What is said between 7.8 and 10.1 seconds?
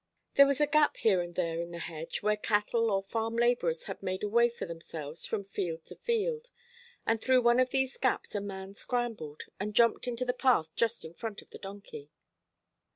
gaps a man scrambled, and jumped